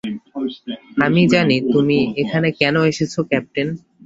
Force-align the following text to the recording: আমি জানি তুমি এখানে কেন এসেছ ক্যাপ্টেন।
আমি 1.05 1.21
জানি 1.33 1.55
তুমি 1.73 1.97
এখানে 2.21 2.47
কেন 2.59 2.75
এসেছ 2.91 3.13
ক্যাপ্টেন। 3.29 3.67